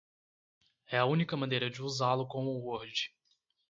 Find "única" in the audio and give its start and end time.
1.05-1.37